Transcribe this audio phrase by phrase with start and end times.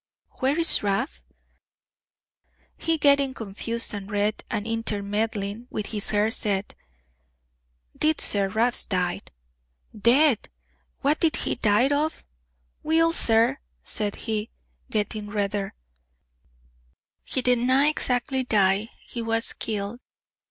[0.39, 1.09] "Where's Rab?"
[2.75, 6.73] He, getting confused and red, and intermeddling with his hair, said,
[7.95, 9.29] "'Deed sir, Rab's died."
[9.95, 10.49] "Dead!
[11.01, 12.25] what did he die of?"
[12.81, 14.49] "Weel, sir," said he,
[14.89, 15.75] getting redder,
[17.23, 19.99] "he didna exactly dee; he was killed.